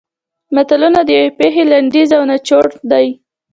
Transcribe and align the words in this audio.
متلونه 0.55 0.99
د 1.03 1.09
یوې 1.17 1.29
پېښې 1.39 1.63
لنډیز 1.71 2.09
او 2.17 2.23
نچوړ 2.31 2.67
دي 2.91 3.07